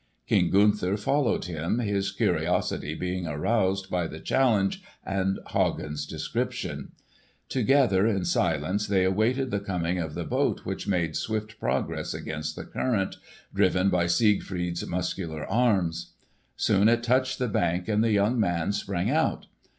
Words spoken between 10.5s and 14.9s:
which made swift progress against the current, driven by Siegfried's